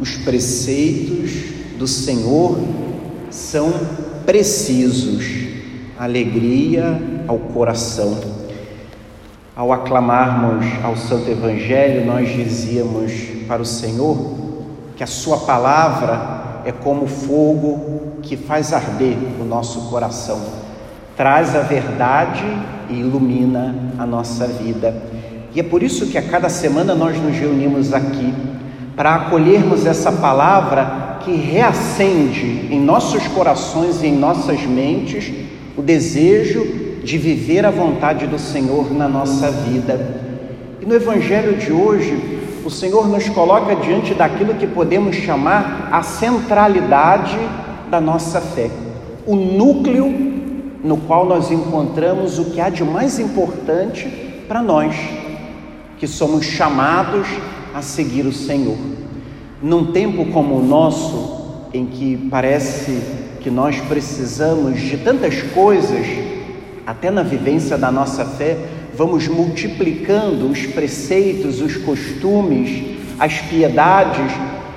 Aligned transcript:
Os 0.00 0.14
preceitos 0.16 1.32
do 1.76 1.86
Senhor 1.88 2.56
são 3.30 3.72
precisos, 4.24 5.26
alegria 5.98 7.00
ao 7.26 7.38
coração. 7.38 8.16
Ao 9.56 9.72
aclamarmos 9.72 10.66
ao 10.84 10.96
Santo 10.96 11.28
Evangelho, 11.28 12.06
nós 12.06 12.28
dizíamos 12.28 13.12
para 13.48 13.60
o 13.60 13.64
Senhor 13.64 14.34
que 14.96 15.02
a 15.02 15.06
Sua 15.06 15.38
palavra 15.38 16.62
é 16.64 16.70
como 16.70 17.08
fogo 17.08 18.18
que 18.22 18.36
faz 18.36 18.72
arder 18.72 19.16
o 19.40 19.44
nosso 19.44 19.88
coração, 19.90 20.40
traz 21.16 21.56
a 21.56 21.60
verdade 21.62 22.44
e 22.88 23.00
ilumina 23.00 23.74
a 23.98 24.06
nossa 24.06 24.46
vida. 24.46 24.94
E 25.52 25.58
é 25.58 25.62
por 25.64 25.82
isso 25.82 26.06
que 26.06 26.18
a 26.18 26.22
cada 26.22 26.48
semana 26.48 26.94
nós 26.94 27.20
nos 27.20 27.36
reunimos 27.36 27.92
aqui 27.92 28.32
para 28.98 29.14
acolhermos 29.14 29.86
essa 29.86 30.10
palavra 30.10 31.20
que 31.20 31.30
reacende 31.30 32.66
em 32.68 32.80
nossos 32.80 33.28
corações 33.28 34.02
e 34.02 34.08
em 34.08 34.18
nossas 34.18 34.60
mentes 34.62 35.32
o 35.76 35.82
desejo 35.82 36.64
de 37.04 37.16
viver 37.16 37.64
a 37.64 37.70
vontade 37.70 38.26
do 38.26 38.40
Senhor 38.40 38.92
na 38.92 39.08
nossa 39.08 39.52
vida. 39.52 40.16
E 40.80 40.84
no 40.84 40.96
Evangelho 40.96 41.56
de 41.56 41.72
hoje, 41.72 42.40
o 42.64 42.70
Senhor 42.70 43.06
nos 43.06 43.28
coloca 43.28 43.76
diante 43.76 44.14
daquilo 44.14 44.54
que 44.54 44.66
podemos 44.66 45.14
chamar 45.14 45.90
a 45.92 46.02
centralidade 46.02 47.38
da 47.88 48.00
nossa 48.00 48.40
fé, 48.40 48.68
o 49.24 49.36
núcleo 49.36 50.12
no 50.82 50.96
qual 50.96 51.24
nós 51.24 51.52
encontramos 51.52 52.40
o 52.40 52.46
que 52.46 52.60
há 52.60 52.68
de 52.68 52.82
mais 52.82 53.20
importante 53.20 54.08
para 54.48 54.60
nós, 54.60 54.96
que 55.98 56.08
somos 56.08 56.44
chamados 56.44 57.28
a 57.74 57.82
seguir 57.82 58.26
o 58.26 58.32
Senhor. 58.32 58.76
Num 59.62 59.92
tempo 59.92 60.26
como 60.26 60.56
o 60.56 60.64
nosso, 60.64 61.68
em 61.72 61.86
que 61.86 62.16
parece 62.30 63.00
que 63.40 63.50
nós 63.50 63.80
precisamos 63.80 64.80
de 64.80 64.96
tantas 64.98 65.42
coisas, 65.42 66.06
até 66.86 67.10
na 67.10 67.22
vivência 67.22 67.76
da 67.76 67.90
nossa 67.90 68.24
fé, 68.24 68.56
vamos 68.94 69.28
multiplicando 69.28 70.50
os 70.50 70.66
preceitos, 70.66 71.60
os 71.60 71.76
costumes, 71.76 72.96
as 73.18 73.40
piedades, 73.40 74.32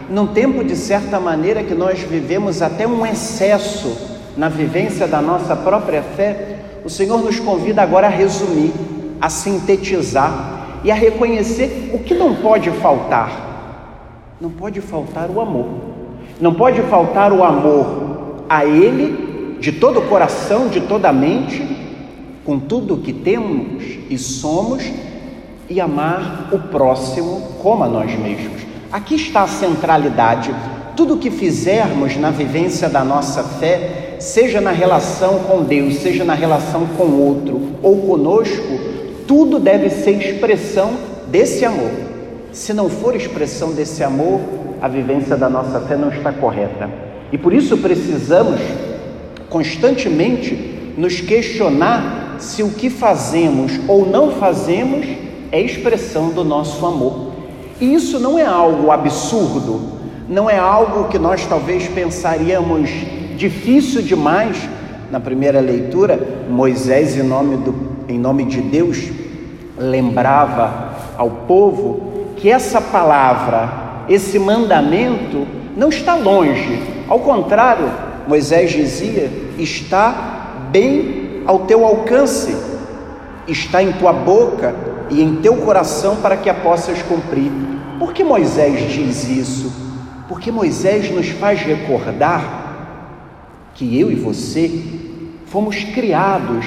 num 0.10 0.28
tempo 0.28 0.64
de 0.64 0.76
certa 0.76 1.20
maneira 1.20 1.64
que 1.64 1.74
nós 1.74 2.00
vivemos 2.00 2.62
até 2.62 2.86
um 2.86 3.06
excesso 3.06 3.96
na 4.36 4.50
vivência 4.50 5.08
da 5.08 5.22
nossa 5.22 5.56
própria 5.56 6.02
fé, 6.02 6.58
o 6.84 6.90
Senhor 6.90 7.24
nos 7.24 7.40
convida 7.40 7.82
agora 7.82 8.08
a 8.08 8.10
resumir, 8.10 8.74
a 9.20 9.30
sintetizar 9.30 10.61
e 10.84 10.92
a 10.92 10.96
reconhecer 10.96 11.92
o 11.94 12.00
que 12.00 12.14
não 12.14 12.36
pode 12.36 12.70
faltar. 12.72 13.50
Não 14.40 14.50
pode 14.50 14.82
faltar 14.82 15.30
o 15.30 15.40
amor. 15.40 15.68
Não 16.40 16.54
pode 16.54 16.82
faltar 16.84 17.32
o 17.32 17.44
amor 17.44 18.44
a 18.50 18.66
Ele, 18.66 19.58
de 19.60 19.72
todo 19.72 20.00
o 20.00 20.08
coração, 20.08 20.68
de 20.68 20.82
toda 20.82 21.10
a 21.10 21.14
mente, 21.14 21.64
com 22.44 22.60
tudo 22.60 22.96
o 22.96 22.98
que 22.98 23.14
temos 23.14 23.84
e 24.10 24.18
somos, 24.18 24.84
e 25.70 25.80
amar 25.80 26.50
o 26.52 26.60
próximo 26.60 27.54
como 27.62 27.84
a 27.84 27.88
nós 27.88 28.12
mesmos. 28.18 28.62
Aqui 28.92 29.16
está 29.16 29.44
a 29.44 29.48
centralidade. 29.48 30.54
Tudo 30.98 31.14
o 31.14 31.18
que 31.18 31.32
fizermos 31.32 32.18
na 32.18 32.30
vivência 32.30 32.90
da 32.90 33.06
nossa 33.06 33.42
fé 33.42 34.18
seja 34.20 34.60
na 34.60 34.72
relação 34.72 35.40
com 35.40 35.64
Deus, 35.64 35.96
seja 35.96 36.26
na 36.26 36.34
relação 36.34 36.86
com 36.98 37.06
outro 37.06 37.78
ou 37.82 38.02
conosco, 38.02 38.80
tudo 39.32 39.62
deve 39.62 39.90
ser 39.90 40.12
expressão 40.12 40.92
desse 41.28 41.64
amor. 41.64 41.90
Se 42.52 42.74
não 42.74 42.90
for 42.90 43.16
expressão 43.16 43.72
desse 43.72 44.04
amor, 44.04 44.42
a 44.82 44.90
vivência 44.90 45.38
da 45.38 45.50
nossa 45.50 45.80
fé 45.80 45.96
não 45.96 46.10
está 46.10 46.34
correta. 46.34 46.90
E 47.32 47.38
por 47.38 47.54
isso 47.54 47.78
precisamos 47.78 48.60
constantemente 49.50 50.94
nos 50.98 51.22
questionar 51.22 52.36
se 52.40 52.62
o 52.62 52.72
que 52.72 52.90
fazemos 52.90 53.80
ou 53.88 54.06
não 54.06 54.32
fazemos 54.32 55.08
é 55.50 55.62
expressão 55.62 56.32
do 56.32 56.44
nosso 56.44 56.86
amor. 56.86 57.32
E 57.80 57.94
isso 57.94 58.20
não 58.20 58.38
é 58.38 58.44
algo 58.44 58.92
absurdo, 58.92 59.94
não 60.28 60.50
é 60.50 60.60
algo 60.60 61.08
que 61.08 61.18
nós 61.18 61.46
talvez 61.46 61.88
pensaríamos 61.88 62.90
difícil 63.38 64.02
demais. 64.02 64.58
Na 65.10 65.22
primeira 65.22 65.62
leitura, 65.62 66.20
Moisés, 66.50 67.18
em 67.18 67.24
nome, 67.24 67.56
do, 67.56 67.74
em 68.10 68.20
nome 68.20 68.44
de 68.44 68.60
Deus, 68.60 69.21
lembrava 69.82 70.94
ao 71.18 71.30
povo 71.30 72.34
que 72.38 72.50
essa 72.50 72.80
palavra, 72.80 74.06
esse 74.08 74.38
mandamento, 74.38 75.48
não 75.76 75.90
está 75.90 76.16
longe. 76.16 76.80
Ao 77.08 77.20
contrário, 77.20 77.90
Moisés 78.28 78.72
dizia: 78.72 79.30
está 79.58 80.68
bem 80.72 81.44
ao 81.46 81.60
teu 81.60 81.86
alcance, 81.86 82.56
está 83.48 83.82
em 83.82 83.92
tua 83.94 84.14
boca 84.14 84.76
e 85.10 85.22
em 85.22 85.38
teu 85.38 85.58
coração 85.58 86.18
para 86.18 86.38
que 86.38 86.50
a 86.50 86.54
possas 86.54 87.02
cumprir. 87.04 87.52
Por 88.00 88.14
que 88.14 88.24
Moisés 88.24 88.92
diz 88.92 89.28
isso? 89.28 89.72
Porque 90.28 90.52
Moisés 90.52 91.12
nos 91.12 91.30
faz 91.30 91.62
recordar 91.62 92.62
que 93.76 94.00
eu 94.00 94.12
e 94.12 94.16
você 94.16 94.82
fomos 95.46 95.84
criados 95.84 96.66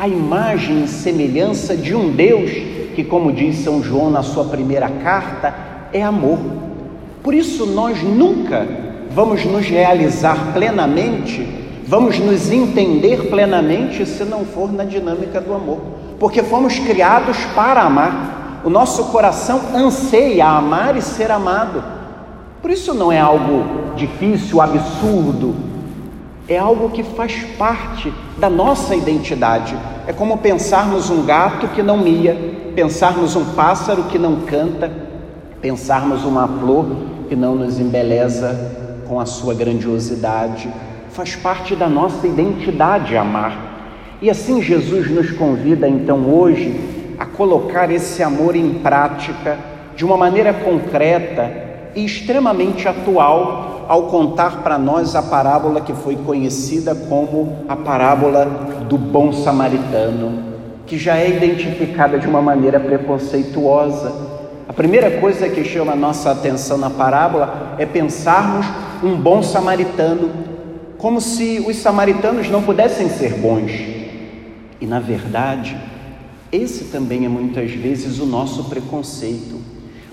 à 0.00 0.08
imagem 0.08 0.84
e 0.84 0.88
semelhança 0.88 1.76
de 1.76 1.94
um 1.94 2.10
Deus 2.10 2.50
que, 2.94 3.04
como 3.04 3.30
diz 3.30 3.56
São 3.56 3.82
João 3.82 4.08
na 4.08 4.22
sua 4.22 4.46
primeira 4.46 4.88
carta, 4.88 5.54
é 5.92 6.02
amor. 6.02 6.38
Por 7.22 7.34
isso 7.34 7.66
nós 7.66 8.02
nunca 8.02 8.66
vamos 9.10 9.44
nos 9.44 9.66
realizar 9.66 10.54
plenamente, 10.54 11.46
vamos 11.86 12.18
nos 12.18 12.50
entender 12.50 13.28
plenamente 13.28 14.06
se 14.06 14.24
não 14.24 14.42
for 14.46 14.72
na 14.72 14.84
dinâmica 14.84 15.38
do 15.38 15.52
amor, 15.52 15.80
porque 16.18 16.42
fomos 16.42 16.78
criados 16.78 17.36
para 17.54 17.82
amar. 17.82 18.62
O 18.64 18.70
nosso 18.70 19.04
coração 19.12 19.60
anseia 19.74 20.46
amar 20.46 20.96
e 20.96 21.02
ser 21.02 21.30
amado. 21.30 21.84
Por 22.62 22.70
isso 22.70 22.94
não 22.94 23.12
é 23.12 23.20
algo 23.20 23.94
difícil, 23.96 24.62
absurdo, 24.62 25.54
é 26.50 26.58
algo 26.58 26.90
que 26.90 27.04
faz 27.04 27.44
parte 27.56 28.12
da 28.36 28.50
nossa 28.50 28.96
identidade. 28.96 29.76
É 30.04 30.12
como 30.12 30.38
pensarmos 30.38 31.08
um 31.08 31.24
gato 31.24 31.68
que 31.68 31.80
não 31.80 31.98
mia, 31.98 32.36
pensarmos 32.74 33.36
um 33.36 33.54
pássaro 33.54 34.02
que 34.04 34.18
não 34.18 34.40
canta, 34.40 34.90
pensarmos 35.62 36.24
uma 36.24 36.48
flor 36.48 36.86
que 37.28 37.36
não 37.36 37.54
nos 37.54 37.78
embeleza 37.78 38.98
com 39.06 39.20
a 39.20 39.26
sua 39.26 39.54
grandiosidade. 39.54 40.68
Faz 41.10 41.36
parte 41.36 41.76
da 41.76 41.88
nossa 41.88 42.26
identidade 42.26 43.16
amar. 43.16 44.16
E 44.20 44.28
assim 44.28 44.60
Jesus 44.60 45.08
nos 45.08 45.30
convida 45.30 45.88
então 45.88 46.34
hoje 46.34 46.80
a 47.16 47.26
colocar 47.26 47.92
esse 47.92 48.24
amor 48.24 48.56
em 48.56 48.74
prática 48.80 49.56
de 49.94 50.04
uma 50.04 50.16
maneira 50.16 50.52
concreta 50.52 51.48
e 51.94 52.04
extremamente 52.04 52.88
atual 52.88 53.69
ao 53.90 54.04
contar 54.04 54.62
para 54.62 54.78
nós 54.78 55.16
a 55.16 55.22
parábola 55.22 55.80
que 55.80 55.92
foi 55.92 56.14
conhecida 56.14 56.94
como 56.94 57.64
a 57.68 57.74
parábola 57.74 58.44
do 58.88 58.96
bom 58.96 59.32
samaritano, 59.32 60.44
que 60.86 60.96
já 60.96 61.16
é 61.16 61.28
identificada 61.28 62.16
de 62.16 62.28
uma 62.28 62.40
maneira 62.40 62.78
preconceituosa. 62.78 64.12
A 64.68 64.72
primeira 64.72 65.18
coisa 65.18 65.48
que 65.48 65.64
chama 65.64 65.90
a 65.90 65.96
nossa 65.96 66.30
atenção 66.30 66.78
na 66.78 66.88
parábola 66.88 67.74
é 67.78 67.84
pensarmos 67.84 68.64
um 69.02 69.16
bom 69.16 69.42
samaritano, 69.42 70.30
como 70.96 71.20
se 71.20 71.58
os 71.66 71.74
samaritanos 71.74 72.48
não 72.48 72.62
pudessem 72.62 73.08
ser 73.08 73.34
bons. 73.38 73.72
E 74.80 74.86
na 74.86 75.00
verdade, 75.00 75.76
esse 76.52 76.84
também 76.84 77.24
é 77.24 77.28
muitas 77.28 77.72
vezes 77.72 78.20
o 78.20 78.26
nosso 78.26 78.66
preconceito. 78.66 79.60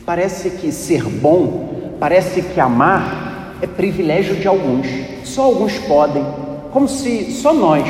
Parece 0.04 0.50
que 0.50 0.72
ser 0.72 1.04
bom, 1.04 1.94
parece 2.00 2.42
que 2.42 2.60
amar 2.60 3.27
é 3.62 3.68
privilégio 3.68 4.36
de 4.36 4.48
alguns, 4.48 4.88
só 5.24 5.44
alguns 5.44 5.78
podem, 5.80 6.26
como 6.72 6.88
se 6.88 7.32
só 7.32 7.54
nós, 7.54 7.88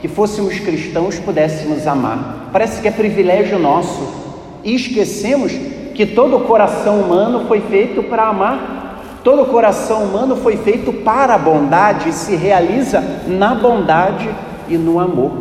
que 0.00 0.08
fôssemos 0.08 0.58
cristãos, 0.60 1.18
pudéssemos 1.18 1.86
amar. 1.86 2.50
Parece 2.52 2.80
que 2.80 2.88
é 2.88 2.90
privilégio 2.90 3.58
nosso. 3.58 4.22
E 4.62 4.74
esquecemos 4.74 5.52
que 5.94 6.06
todo 6.06 6.36
o 6.36 6.40
coração 6.40 7.00
humano 7.00 7.46
foi 7.46 7.60
feito 7.60 8.02
para 8.02 8.28
amar, 8.28 9.20
todo 9.22 9.42
o 9.42 9.46
coração 9.46 10.04
humano 10.04 10.36
foi 10.36 10.56
feito 10.56 10.92
para 10.92 11.34
a 11.34 11.38
bondade 11.38 12.08
e 12.08 12.12
se 12.12 12.34
realiza 12.34 13.02
na 13.26 13.54
bondade 13.54 14.28
e 14.68 14.76
no 14.76 14.98
amor. 14.98 15.32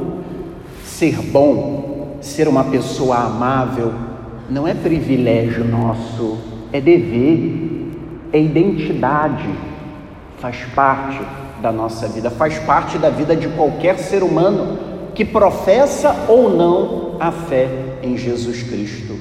Ser 0.85 1.21
bom, 1.21 2.17
ser 2.21 2.47
uma 2.47 2.63
pessoa 2.65 3.17
amável, 3.17 3.93
não 4.49 4.67
é 4.67 4.73
privilégio 4.73 5.65
nosso, 5.65 6.37
é 6.71 6.79
dever 6.79 7.72
é 8.33 8.41
identidade, 8.41 9.47
faz 10.39 10.57
parte 10.75 11.21
da 11.61 11.71
nossa 11.71 12.07
vida, 12.07 12.31
faz 12.31 12.57
parte 12.59 12.97
da 12.97 13.11
vida 13.11 13.35
de 13.35 13.47
qualquer 13.49 13.99
ser 13.99 14.23
humano 14.23 14.79
que 15.13 15.23
professa 15.23 16.25
ou 16.27 16.49
não 16.49 17.17
a 17.19 17.31
fé 17.31 17.69
em 18.01 18.17
Jesus 18.17 18.63
Cristo. 18.63 19.15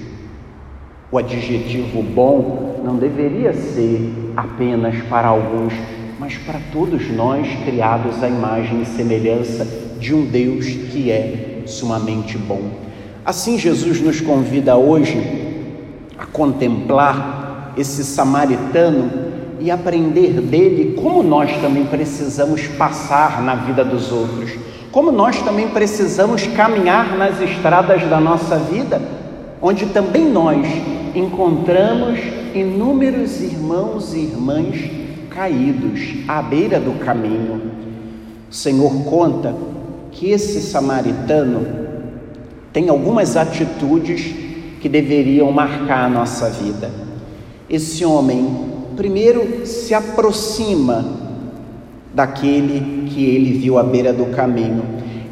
O 1.10 1.18
adjetivo 1.18 2.02
bom 2.02 2.80
não 2.82 2.96
deveria 2.96 3.52
ser 3.52 4.32
apenas 4.34 4.96
para 5.10 5.28
alguns, 5.28 5.74
mas 6.18 6.38
para 6.38 6.58
todos 6.72 7.10
nós 7.10 7.46
criados 7.66 8.22
à 8.22 8.28
imagem 8.28 8.80
e 8.80 8.86
semelhança 8.86 9.68
de 10.00 10.14
um 10.14 10.24
Deus 10.24 10.66
que 10.66 11.10
é 11.10 11.62
sumamente 11.66 12.38
bom. 12.38 12.62
Assim, 13.24 13.58
Jesus 13.58 14.00
nos 14.00 14.22
convida 14.22 14.74
hoje 14.74 15.60
a 16.18 16.24
contemplar 16.24 17.41
esse 17.76 18.04
samaritano 18.04 19.10
e 19.60 19.70
aprender 19.70 20.40
dele 20.40 20.94
como 21.00 21.22
nós 21.22 21.50
também 21.60 21.84
precisamos 21.84 22.66
passar 22.66 23.42
na 23.42 23.54
vida 23.54 23.84
dos 23.84 24.10
outros, 24.10 24.52
como 24.90 25.12
nós 25.12 25.40
também 25.42 25.68
precisamos 25.68 26.46
caminhar 26.48 27.16
nas 27.16 27.40
estradas 27.40 28.02
da 28.08 28.20
nossa 28.20 28.56
vida, 28.58 29.00
onde 29.60 29.86
também 29.86 30.28
nós 30.28 30.66
encontramos 31.14 32.18
inúmeros 32.54 33.40
irmãos 33.40 34.12
e 34.12 34.18
irmãs 34.18 34.90
caídos 35.30 36.00
à 36.28 36.42
beira 36.42 36.78
do 36.78 36.98
caminho. 37.04 37.70
O 38.50 38.54
Senhor 38.54 38.92
conta 39.04 39.54
que 40.10 40.30
esse 40.30 40.60
samaritano 40.60 41.66
tem 42.72 42.88
algumas 42.88 43.36
atitudes 43.36 44.34
que 44.80 44.88
deveriam 44.88 45.50
marcar 45.52 46.06
a 46.06 46.08
nossa 46.08 46.50
vida. 46.50 47.11
Esse 47.72 48.04
homem, 48.04 48.54
primeiro, 48.96 49.66
se 49.66 49.94
aproxima 49.94 51.02
daquele 52.14 53.08
que 53.08 53.24
ele 53.24 53.58
viu 53.58 53.78
à 53.78 53.82
beira 53.82 54.12
do 54.12 54.26
caminho. 54.26 54.84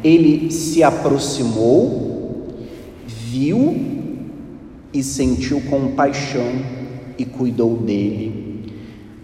Ele 0.03 0.49
se 0.49 0.81
aproximou, 0.81 2.47
viu 3.05 3.75
e 4.91 5.03
sentiu 5.03 5.61
compaixão 5.69 6.51
e 7.15 7.25
cuidou 7.25 7.77
dele. 7.77 8.73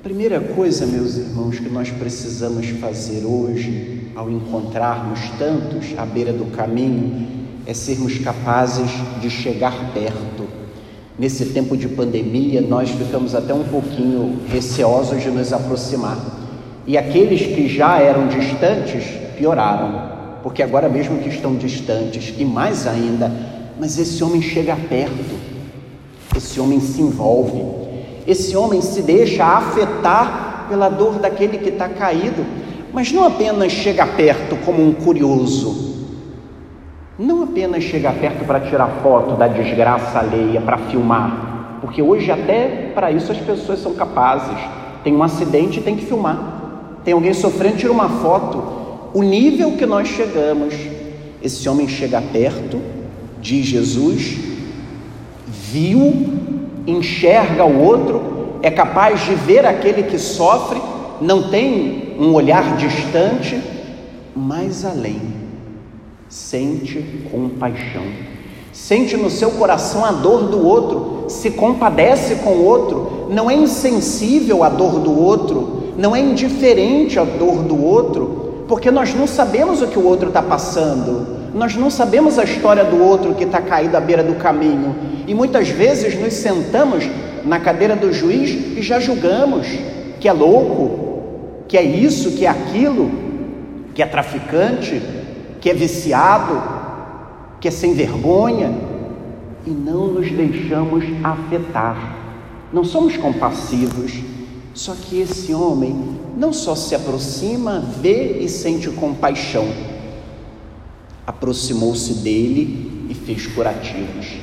Primeira 0.03 0.39
coisa, 0.39 0.85
meus 0.85 1.17
irmãos, 1.17 1.57
que 1.57 1.69
nós 1.69 1.89
precisamos 1.89 2.67
fazer 2.67 3.25
hoje, 3.25 4.11
ao 4.15 4.29
encontrarmos 4.29 5.19
tantos 5.39 5.87
à 5.97 6.05
beira 6.05 6.31
do 6.31 6.45
caminho, 6.55 7.25
é 7.65 7.73
sermos 7.73 8.19
capazes 8.19 8.91
de 9.19 9.31
chegar 9.31 9.91
perto. 9.91 10.66
Nesse 11.19 11.45
tempo 11.45 11.75
de 11.75 11.87
pandemia, 11.87 12.61
nós 12.61 12.91
ficamos 12.91 13.33
até 13.33 13.51
um 13.51 13.63
pouquinho 13.63 14.39
receosos 14.51 15.23
de 15.23 15.29
nos 15.31 15.51
aproximar. 15.51 16.17
E 16.85 16.95
aqueles 16.95 17.41
que 17.41 17.67
já 17.67 17.99
eram 17.99 18.27
distantes 18.27 19.03
pioraram, 19.35 20.11
porque 20.43 20.61
agora 20.61 20.87
mesmo 20.87 21.17
que 21.17 21.29
estão 21.29 21.55
distantes, 21.55 22.35
e 22.37 22.45
mais 22.45 22.85
ainda, 22.85 23.31
mas 23.79 23.97
esse 23.97 24.23
homem 24.23 24.43
chega 24.43 24.75
perto, 24.75 25.35
esse 26.35 26.59
homem 26.59 26.79
se 26.79 27.01
envolve, 27.01 27.63
esse 28.27 28.55
homem 28.55 28.79
se 28.79 29.01
deixa 29.01 29.43
afetar 29.43 30.67
pela 30.69 30.87
dor 30.87 31.19
daquele 31.19 31.57
que 31.57 31.69
está 31.69 31.89
caído, 31.89 32.45
mas 32.93 33.11
não 33.11 33.23
apenas 33.23 33.71
chega 33.71 34.05
perto 34.05 34.55
como 34.63 34.87
um 34.87 34.93
curioso, 34.93 35.86
não 37.17 37.43
apenas 37.43 37.83
chega 37.83 38.11
perto 38.11 38.45
para 38.45 38.59
tirar 38.59 38.87
foto 39.01 39.35
da 39.35 39.47
desgraça 39.47 40.19
alheia, 40.19 40.61
para 40.61 40.77
filmar, 40.77 41.79
porque 41.81 42.01
hoje 42.01 42.31
até 42.31 42.91
para 42.93 43.11
isso 43.11 43.31
as 43.31 43.37
pessoas 43.37 43.79
são 43.79 43.93
capazes. 43.93 44.57
Tem 45.03 45.15
um 45.15 45.23
acidente 45.23 45.79
e 45.79 45.83
tem 45.83 45.95
que 45.95 46.05
filmar. 46.05 46.99
Tem 47.03 47.13
alguém 47.13 47.33
sofrendo, 47.33 47.77
tira 47.77 47.91
uma 47.91 48.09
foto. 48.09 48.63
O 49.13 49.23
nível 49.23 49.77
que 49.77 49.85
nós 49.85 50.07
chegamos, 50.07 50.75
esse 51.41 51.67
homem 51.69 51.87
chega 51.87 52.21
perto, 52.21 52.81
diz 53.41 53.65
Jesus, 53.65 54.37
viu 55.47 56.47
enxerga 56.87 57.65
o 57.65 57.83
outro, 57.83 58.59
é 58.63 58.71
capaz 58.71 59.25
de 59.25 59.35
ver 59.35 59.65
aquele 59.65 60.03
que 60.03 60.17
sofre, 60.17 60.81
não 61.19 61.49
tem 61.49 62.15
um 62.17 62.33
olhar 62.33 62.77
distante, 62.77 63.61
mais 64.33 64.85
além, 64.85 65.21
sente 66.29 67.03
compaixão, 67.31 68.03
sente 68.71 69.15
no 69.15 69.29
seu 69.29 69.51
coração 69.51 70.03
a 70.03 70.11
dor 70.11 70.49
do 70.49 70.65
outro, 70.65 71.25
se 71.29 71.51
compadece 71.51 72.35
com 72.35 72.51
o 72.51 72.65
outro, 72.65 73.27
não 73.29 73.49
é 73.49 73.55
insensível 73.55 74.63
à 74.63 74.69
dor 74.69 74.99
do 74.99 75.17
outro, 75.17 75.93
não 75.97 76.15
é 76.15 76.19
indiferente 76.19 77.17
à 77.17 77.23
dor 77.23 77.63
do 77.63 77.83
outro, 77.83 78.65
porque 78.67 78.91
nós 78.91 79.13
não 79.13 79.25
sabemos 79.25 79.81
o 79.81 79.87
que 79.87 79.97
o 79.97 80.05
outro 80.05 80.27
está 80.27 80.41
passando, 80.41 81.51
nós 81.53 81.75
não 81.75 81.89
sabemos 81.89 82.37
a 82.37 82.43
história 82.43 82.83
do 82.83 83.01
outro 83.01 83.33
que 83.33 83.45
está 83.45 83.61
caído 83.61 83.95
à 83.95 83.99
beira 83.99 84.23
do 84.23 84.35
caminho. 84.35 84.95
E 85.25 85.33
muitas 85.33 85.69
vezes 85.69 86.19
nos 86.19 86.33
sentamos 86.33 87.09
na 87.43 87.59
cadeira 87.59 87.95
do 87.95 88.11
juiz 88.13 88.77
e 88.77 88.81
já 88.81 88.99
julgamos 88.99 89.67
que 90.19 90.27
é 90.27 90.33
louco, 90.33 91.63
que 91.67 91.77
é 91.77 91.83
isso, 91.83 92.31
que 92.31 92.45
é 92.45 92.49
aquilo, 92.49 93.09
que 93.93 94.03
é 94.03 94.05
traficante, 94.05 95.01
que 95.61 95.69
é 95.69 95.73
viciado, 95.73 96.61
que 97.59 97.67
é 97.67 97.71
sem 97.71 97.93
vergonha. 97.93 98.73
E 99.65 99.69
não 99.69 100.07
nos 100.07 100.31
deixamos 100.31 101.03
afetar. 101.23 102.15
Não 102.71 102.83
somos 102.83 103.17
compassivos. 103.17 104.13
Só 104.73 104.93
que 104.93 105.19
esse 105.19 105.53
homem 105.53 106.19
não 106.37 106.53
só 106.53 106.75
se 106.75 106.95
aproxima, 106.95 107.79
vê 107.79 108.39
e 108.39 108.47
sente 108.47 108.89
compaixão 108.91 109.65
aproximou-se 111.27 112.13
dele 112.13 113.05
e 113.09 113.13
fez 113.13 113.45
curativos. 113.47 114.37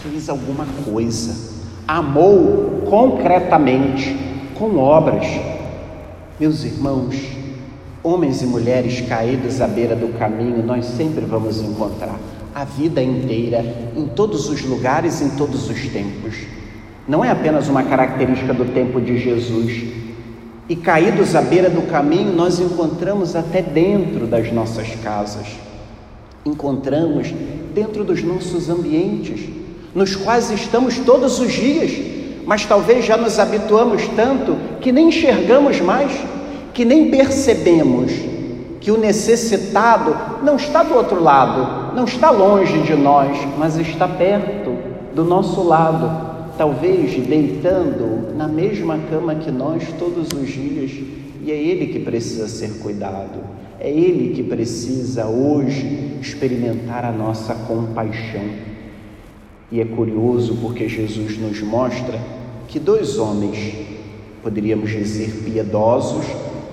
Fez 0.00 0.28
alguma 0.28 0.64
coisa, 0.84 1.56
amou 1.86 2.84
concretamente, 2.88 4.16
com 4.56 4.76
obras. 4.76 5.26
Meus 6.38 6.62
irmãos, 6.62 7.16
homens 8.02 8.42
e 8.42 8.46
mulheres 8.46 9.00
caídos 9.02 9.60
à 9.60 9.66
beira 9.66 9.94
do 9.94 10.18
caminho, 10.18 10.64
nós 10.64 10.84
sempre 10.84 11.24
vamos 11.24 11.60
encontrar 11.60 12.18
a 12.54 12.64
vida 12.64 13.02
inteira, 13.02 13.64
em 13.96 14.06
todos 14.06 14.48
os 14.48 14.62
lugares, 14.62 15.20
em 15.20 15.30
todos 15.30 15.68
os 15.70 15.88
tempos. 15.88 16.34
Não 17.06 17.24
é 17.24 17.30
apenas 17.30 17.68
uma 17.68 17.82
característica 17.82 18.52
do 18.52 18.64
tempo 18.66 19.00
de 19.00 19.18
Jesus. 19.18 19.84
E 20.68 20.76
caídos 20.76 21.34
à 21.34 21.40
beira 21.40 21.70
do 21.70 21.82
caminho, 21.90 22.32
nós 22.32 22.58
encontramos 22.60 23.34
até 23.36 23.62
dentro 23.62 24.26
das 24.26 24.52
nossas 24.52 24.88
casas 25.02 25.46
encontramos 26.48 27.32
dentro 27.74 28.04
dos 28.04 28.22
nossos 28.22 28.68
ambientes, 28.68 29.48
nos 29.94 30.16
quais 30.16 30.50
estamos 30.50 30.98
todos 30.98 31.38
os 31.38 31.52
dias, 31.52 31.92
mas 32.46 32.64
talvez 32.64 33.04
já 33.04 33.16
nos 33.16 33.38
habituamos 33.38 34.06
tanto 34.08 34.56
que 34.80 34.90
nem 34.90 35.08
enxergamos 35.08 35.80
mais, 35.80 36.12
que 36.78 36.84
nem 36.84 37.10
percebemos 37.10 38.12
que 38.80 38.92
o 38.92 38.96
necessitado 38.96 40.16
não 40.44 40.54
está 40.54 40.84
do 40.84 40.94
outro 40.94 41.20
lado, 41.20 41.92
não 41.92 42.04
está 42.04 42.30
longe 42.30 42.82
de 42.82 42.94
nós, 42.94 43.36
mas 43.58 43.76
está 43.76 44.06
perto 44.06 44.76
do 45.12 45.24
nosso 45.24 45.60
lado, 45.64 46.54
talvez 46.56 47.16
deitando 47.26 48.32
na 48.36 48.46
mesma 48.46 48.96
cama 49.10 49.34
que 49.34 49.50
nós 49.50 49.82
todos 49.98 50.28
os 50.28 50.48
dias, 50.48 50.92
e 51.42 51.50
é 51.50 51.56
ele 51.56 51.88
que 51.88 51.98
precisa 51.98 52.46
ser 52.46 52.78
cuidado. 52.78 53.58
É 53.80 53.88
Ele 53.88 54.34
que 54.34 54.42
precisa 54.42 55.26
hoje 55.26 56.18
experimentar 56.20 57.04
a 57.04 57.12
nossa 57.12 57.54
compaixão. 57.54 58.42
E 59.70 59.80
é 59.80 59.84
curioso 59.84 60.58
porque 60.60 60.88
Jesus 60.88 61.38
nos 61.38 61.60
mostra 61.60 62.20
que 62.66 62.80
dois 62.80 63.18
homens, 63.18 63.74
poderíamos 64.42 64.90
dizer 64.90 65.30
piedosos, 65.44 66.26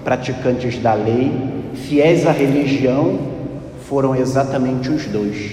praticantes 0.05 0.77
da 0.77 0.93
lei, 0.93 1.31
fiéis 1.73 2.27
à 2.27 2.31
religião, 2.31 3.19
foram 3.89 4.15
exatamente 4.15 4.89
os 4.89 5.07
dois 5.07 5.51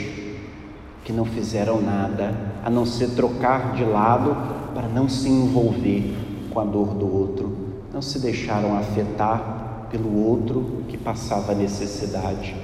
que 1.03 1.13
não 1.13 1.25
fizeram 1.25 1.81
nada 1.81 2.35
a 2.63 2.71
não 2.71 2.85
ser 2.85 3.09
trocar 3.11 3.75
de 3.75 3.83
lado 3.83 4.37
para 4.75 4.87
não 4.87 5.09
se 5.09 5.29
envolver 5.29 6.15
com 6.51 6.61
a 6.61 6.65
dor 6.65 6.95
do 6.95 7.13
outro, 7.13 7.57
não 7.93 8.03
se 8.03 8.19
deixaram 8.19 8.77
afetar 8.77 9.89
pelo 9.91 10.23
outro 10.23 10.85
que 10.87 10.99
passava 10.99 11.55
necessidade. 11.55 12.55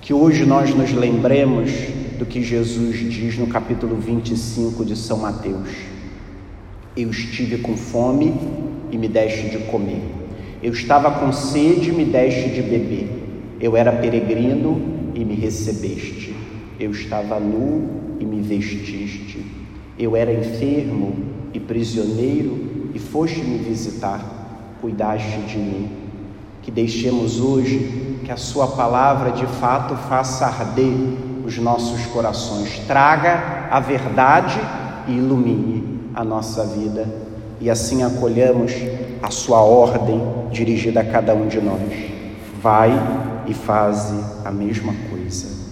Que 0.00 0.14
hoje 0.14 0.46
nós 0.46 0.74
nos 0.74 0.92
lembremos 0.92 1.70
do 2.18 2.24
que 2.24 2.42
Jesus 2.42 2.96
diz 2.96 3.38
no 3.38 3.46
capítulo 3.46 3.96
25 3.96 4.84
de 4.86 4.96
São 4.96 5.18
Mateus: 5.18 5.68
Eu 6.96 7.10
estive 7.10 7.58
com 7.58 7.76
fome 7.76 8.34
e 8.90 8.96
me 8.96 9.06
deste 9.06 9.50
de 9.50 9.58
comer. 9.66 10.19
Eu 10.62 10.72
estava 10.72 11.10
com 11.10 11.32
sede 11.32 11.88
e 11.88 11.92
me 11.92 12.04
deste 12.04 12.50
de 12.50 12.60
beber. 12.60 13.08
Eu 13.58 13.76
era 13.76 13.92
peregrino 13.92 15.10
e 15.14 15.24
me 15.24 15.34
recebeste. 15.34 16.34
Eu 16.78 16.90
estava 16.90 17.40
nu 17.40 18.18
e 18.20 18.26
me 18.26 18.42
vestiste. 18.42 19.42
Eu 19.98 20.14
era 20.14 20.32
enfermo 20.32 21.14
e 21.54 21.58
prisioneiro 21.58 22.90
e 22.94 22.98
foste 22.98 23.40
me 23.40 23.56
visitar. 23.56 24.76
Cuidaste 24.82 25.38
de 25.42 25.58
mim 25.58 25.88
que 26.62 26.70
deixemos 26.70 27.40
hoje 27.40 28.18
que 28.22 28.30
a 28.30 28.36
Sua 28.36 28.66
palavra 28.66 29.32
de 29.32 29.46
fato 29.46 29.94
faça 30.08 30.44
arder 30.44 30.92
os 31.44 31.56
nossos 31.56 32.04
corações, 32.06 32.78
traga 32.86 33.68
a 33.70 33.80
verdade 33.80 34.60
e 35.08 35.12
ilumine. 35.12 36.00
a 36.14 36.24
nossa 36.24 36.66
vida 36.66 37.29
e 37.60 37.68
assim 37.68 38.02
acolhamos 38.02 38.72
a 39.22 39.30
sua 39.30 39.60
ordem 39.60 40.20
dirigida 40.50 41.00
a 41.00 41.04
cada 41.04 41.34
um 41.34 41.46
de 41.46 41.60
nós. 41.60 41.80
Vai 42.60 42.90
e 43.46 43.54
faze 43.54 44.18
a 44.44 44.50
mesma 44.50 44.94
coisa. 45.10 45.69